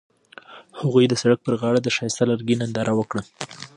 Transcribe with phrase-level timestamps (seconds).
[0.79, 3.21] هغوی د سړک پر غاړه د ښایسته لرګی ننداره وکړه.